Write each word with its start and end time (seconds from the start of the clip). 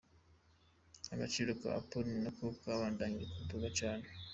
Agaciro 1.13 1.51
ka 1.59 1.69
Apple 1.79 2.09
na 2.23 2.31
ko 2.37 2.45
kabandanije 2.61 3.33
kaduga 3.37 3.69
cane. 3.79 4.07